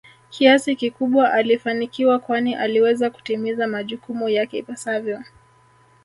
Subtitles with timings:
[0.29, 5.21] kiasi kikubwa alifanikiwa kwani aliweza kutimiza majukumu yake ipasavyo